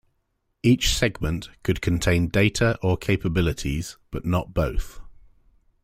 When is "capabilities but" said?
2.97-4.25